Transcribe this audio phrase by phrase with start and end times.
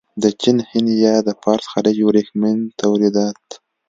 [0.23, 3.43] د چین، هند یا د فارس خلیج ورېښمین تولیدات.